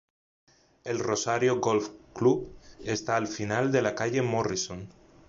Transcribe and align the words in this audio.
El 0.83 0.97
Rosario 0.97 1.59
Golf 1.59 1.89
Club 2.15 2.51
está 2.83 3.17
al 3.17 3.27
final 3.27 3.71
de 3.71 3.83
la 3.83 3.93
calle 3.93 4.23
Morrison. 4.23 4.89